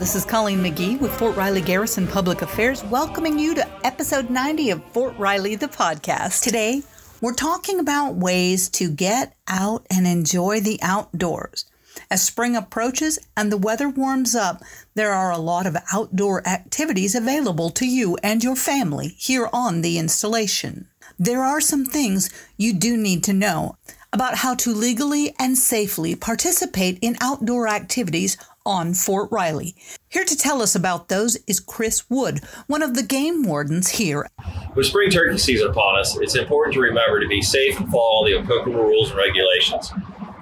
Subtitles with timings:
[0.00, 4.70] this is Colleen McGee with Fort Riley Garrison Public Affairs, welcoming you to episode 90
[4.70, 6.42] of Fort Riley, the podcast.
[6.42, 6.82] Today,
[7.20, 11.66] we're talking about ways to get out and enjoy the outdoors.
[12.10, 14.62] As spring approaches and the weather warms up,
[14.94, 19.82] there are a lot of outdoor activities available to you and your family here on
[19.82, 20.88] the installation.
[21.18, 23.76] There are some things you do need to know
[24.14, 29.74] about how to legally and safely participate in outdoor activities on Fort Riley.
[30.08, 34.28] Here to tell us about those is Chris Wood, one of the game wardens here.
[34.74, 38.02] With spring turkey season upon us, it's important to remember to be safe and follow
[38.02, 39.92] all the applicable rules and regulations.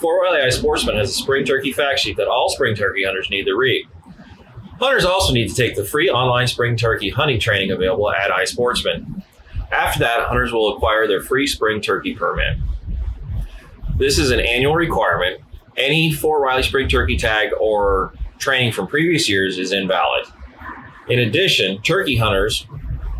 [0.00, 3.44] Fort Riley iSportsman has a spring turkey fact sheet that all spring turkey hunters need
[3.44, 3.86] to read.
[4.78, 9.22] Hunters also need to take the free online spring turkey hunting training available at iSportsman.
[9.70, 12.58] After that, hunters will acquire their free spring turkey permit.
[13.96, 15.40] This is an annual requirement
[15.76, 20.26] any Fort Riley spring turkey tag or training from previous years is invalid.
[21.08, 22.66] In addition, turkey hunters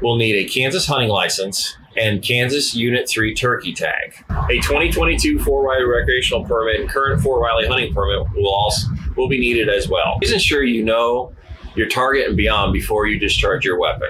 [0.00, 4.14] will need a Kansas hunting license and Kansas Unit 3 turkey tag.
[4.48, 9.28] A 2022 Fort Riley recreational permit and current Fort Riley hunting permit will also will
[9.28, 10.16] be needed as well.
[10.20, 11.32] Please ensure you know
[11.74, 14.08] your target and beyond before you discharge your weapon.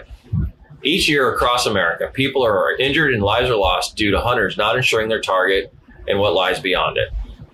[0.85, 4.77] Each year across America, people are injured and lives are lost due to hunters not
[4.77, 5.73] ensuring their target
[6.09, 7.11] and what lies beyond it.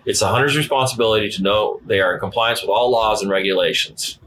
[0.09, 4.19] It's the hunter's responsibility to know they are in compliance with all laws and regulations.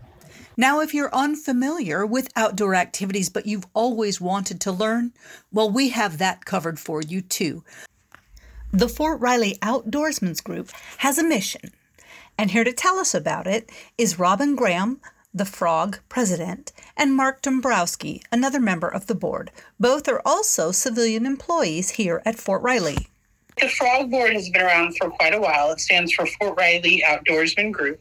[0.56, 5.12] Now, if you're unfamiliar with outdoor activities but you've always wanted to learn,
[5.52, 7.64] well, we have that covered for you too.
[8.72, 11.72] The Fort Riley Outdoorsman's Group has a mission,
[12.38, 15.02] and here to tell us about it is Robin Graham,
[15.34, 19.50] the Frog president, and Mark Dombrowski, another member of the board.
[19.80, 23.08] Both are also civilian employees here at Fort Riley.
[23.60, 25.72] The Frog Board has been around for quite a while.
[25.72, 28.00] It stands for Fort Riley Outdoorsman Group.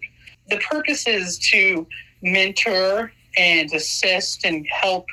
[0.48, 1.86] The purpose is to
[2.22, 5.06] mentor and assist and help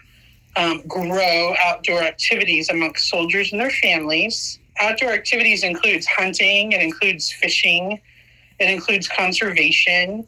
[0.55, 4.59] um, grow outdoor activities amongst soldiers and their families.
[4.79, 7.99] Outdoor activities includes hunting, it includes fishing,
[8.59, 10.25] it includes conservation.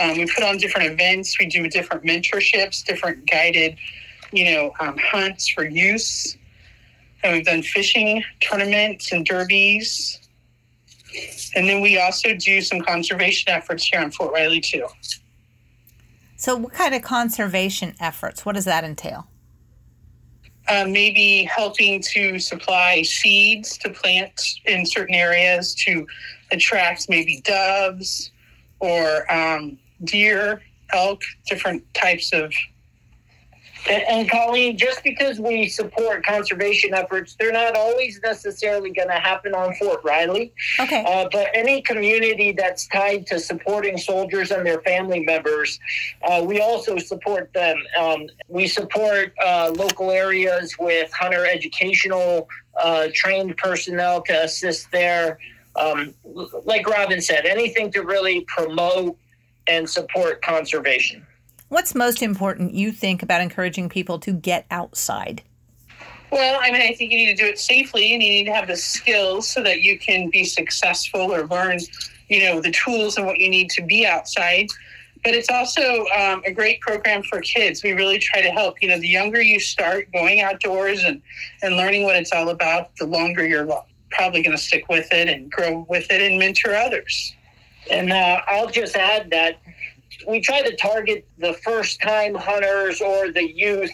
[0.00, 1.38] Um, we put on different events.
[1.38, 3.76] We do different mentorships, different guided,
[4.32, 6.36] you know, um, hunts for use.
[7.22, 10.18] And we've done fishing tournaments and derbies.
[11.54, 14.86] And then we also do some conservation efforts here in Fort Riley too.
[16.36, 18.46] So, what kind of conservation efforts?
[18.46, 19.26] What does that entail?
[20.68, 26.06] Uh, maybe helping to supply seeds to plant in certain areas to
[26.52, 28.30] attract maybe doves
[28.78, 32.52] or um, deer, elk, different types of
[33.90, 39.14] and, and Colleen, just because we support conservation efforts, they're not always necessarily going to
[39.14, 40.52] happen on Fort Riley.
[40.78, 41.04] Okay.
[41.06, 45.80] Uh, but any community that's tied to supporting soldiers and their family members,
[46.22, 47.76] uh, we also support them.
[47.98, 52.48] Um, we support uh, local areas with hunter educational
[52.80, 55.38] uh, trained personnel to assist there.
[55.76, 56.14] Um,
[56.64, 59.16] like Robin said, anything to really promote
[59.66, 61.26] and support conservation.
[61.70, 65.42] What's most important you think about encouraging people to get outside?
[66.32, 68.52] Well, I mean, I think you need to do it safely and you need to
[68.52, 71.78] have the skills so that you can be successful or learn,
[72.28, 74.66] you know, the tools and what you need to be outside.
[75.22, 77.84] But it's also um, a great program for kids.
[77.84, 78.82] We really try to help.
[78.82, 81.22] You know, the younger you start going outdoors and,
[81.62, 83.68] and learning what it's all about, the longer you're
[84.10, 87.32] probably going to stick with it and grow with it and mentor others.
[87.88, 89.60] And uh, I'll just add that
[90.26, 93.90] we try to target the first time hunters or the youth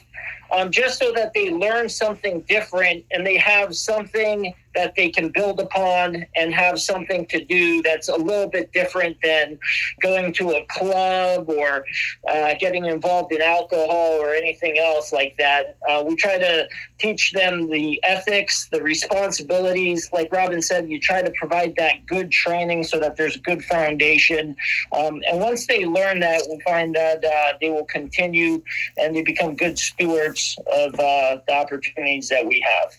[0.53, 5.31] um, just so that they learn something different and they have something that they can
[5.31, 9.59] build upon and have something to do that's a little bit different than
[10.01, 11.85] going to a club or
[12.29, 15.77] uh, getting involved in alcohol or anything else like that.
[15.89, 20.11] Uh, we try to teach them the ethics, the responsibilities.
[20.13, 23.65] Like Robin said, you try to provide that good training so that there's a good
[23.65, 24.55] foundation.
[24.93, 28.63] Um, and once they learn that, we find that uh, they will continue
[28.99, 32.93] and they become good stewards of uh, the opportunities that we have.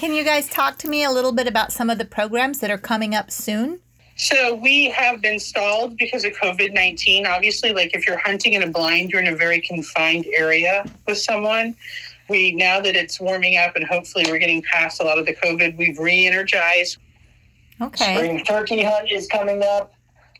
[0.00, 2.70] Can you guys talk to me a little bit about some of the programs that
[2.70, 3.80] are coming up soon?
[4.16, 7.26] So we have been stalled because of COVID nineteen.
[7.26, 11.18] Obviously, like if you're hunting in a blind, you're in a very confined area with
[11.18, 11.76] someone.
[12.30, 15.34] We now that it's warming up and hopefully we're getting past a lot of the
[15.34, 16.96] COVID, we've re-energized.
[17.82, 18.14] Okay.
[18.14, 19.92] Spring turkey hunt is coming up.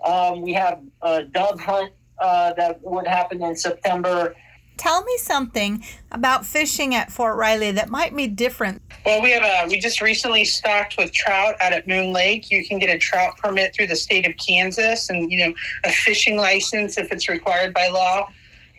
[0.03, 4.35] Um, we have a dove hunt uh, that would happen in September.
[4.81, 8.81] Tell me something about fishing at Fort Riley that might be different.
[9.05, 12.51] Well, we have a we just recently stocked with trout out at Moon Lake.
[12.51, 15.55] You can get a trout permit through the state of Kansas, and you know
[15.85, 18.31] a fishing license if it's required by law.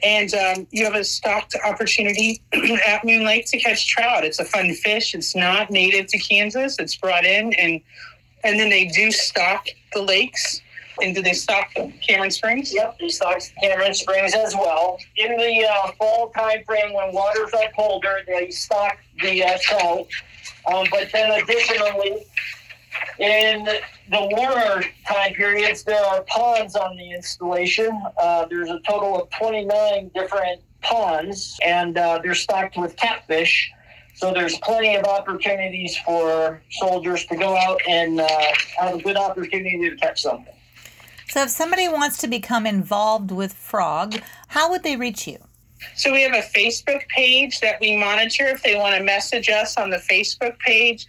[0.02, 2.42] And um, you have a stocked opportunity
[2.88, 4.26] at Moon Lake to catch trout.
[4.26, 5.14] It's a fun fish.
[5.14, 6.80] It's not native to Kansas.
[6.80, 7.80] It's brought in, and
[8.44, 10.62] and then they do stock the lakes
[11.02, 11.70] and do they stock
[12.06, 12.74] Cameron Springs?
[12.74, 14.98] Yep, they stock Cameron Springs as well.
[15.18, 20.04] In the uh, fall time frame when waters are colder, they stock the uh.
[20.72, 22.26] Um, but then additionally,
[23.20, 28.00] in the warmer time periods, there are ponds on the installation.
[28.22, 33.72] Uh, there's a total of 29 different ponds, and uh, they're stocked with catfish.
[34.16, 38.28] So there's plenty of opportunities for soldiers to go out and uh,
[38.80, 40.54] have a good opportunity to catch something.
[41.32, 45.38] So, if somebody wants to become involved with Frog, how would they reach you?
[45.96, 48.48] So, we have a Facebook page that we monitor.
[48.48, 51.08] If they want to message us on the Facebook page,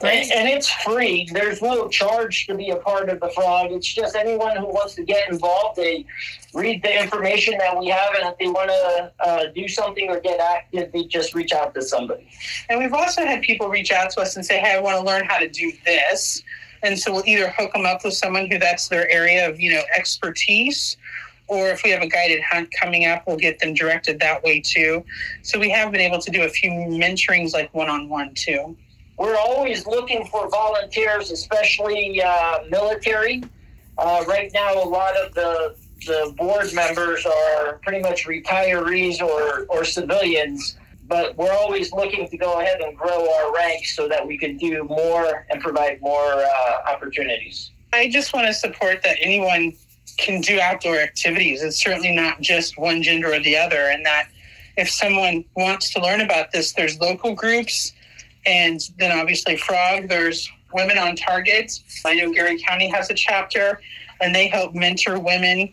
[0.00, 1.28] and, and, it's free.
[1.32, 3.72] There's no charge to be a part of the frog.
[3.72, 5.76] It's just anyone who wants to get involved.
[5.76, 6.06] They
[6.54, 10.18] read the information that we have, and if they want to uh, do something or
[10.18, 12.26] get active, they just reach out to somebody.
[12.70, 15.04] And we've also had people reach out to us and say, "Hey, I want to
[15.04, 16.42] learn how to do this."
[16.82, 19.72] And so we'll either hook them up with someone who that's their area of, you
[19.72, 20.96] know, expertise,
[21.48, 24.60] or if we have a guided hunt coming up, we'll get them directed that way
[24.60, 25.04] too.
[25.42, 28.76] So we have been able to do a few mentorings like one on one too.
[29.16, 33.42] We're always looking for volunteers, especially uh, military.
[33.96, 35.74] Uh, right now, a lot of the
[36.06, 40.77] the board members are pretty much retirees or, or civilians
[41.08, 44.56] but we're always looking to go ahead and grow our ranks so that we can
[44.56, 47.70] do more and provide more uh, opportunities.
[47.92, 49.74] I just want to support that anyone
[50.18, 51.62] can do outdoor activities.
[51.62, 54.28] It's certainly not just one gender or the other, and that
[54.76, 57.92] if someone wants to learn about this, there's local groups,
[58.44, 60.08] and then obviously Frog.
[60.08, 61.72] There's Women on Target.
[62.04, 63.80] I know Geary County has a chapter,
[64.20, 65.72] and they help mentor women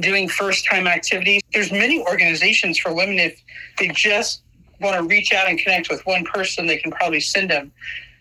[0.00, 1.40] doing first time activities.
[1.52, 3.40] There's many organizations for women if
[3.78, 4.42] they just
[4.80, 7.72] want to reach out and connect with one person, they can probably send them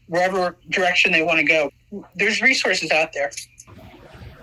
[0.07, 1.71] wherever direction they want to go.
[2.15, 3.31] There's resources out there.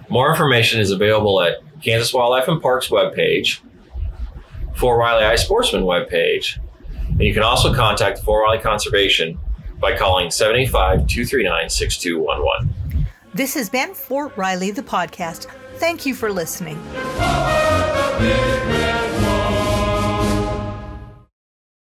[0.09, 3.61] More information is available at Kansas Wildlife and Parks webpage,
[4.75, 6.59] Fort Riley iSportsman webpage,
[7.09, 9.39] and you can also contact Fort Riley Conservation
[9.81, 13.07] by calling 785 239 6211.
[13.35, 15.47] This has been Fort Riley, the podcast.
[15.77, 16.79] Thank you for listening.